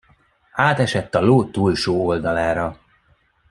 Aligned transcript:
Átesett 0.55 1.15
a 1.15 1.21
ló 1.21 1.43
túlsó 1.51 2.05
oldalára. 2.05 2.79